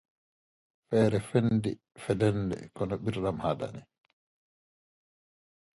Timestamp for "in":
3.27-3.37